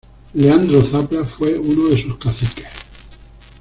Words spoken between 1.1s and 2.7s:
fue uno de sus caciques.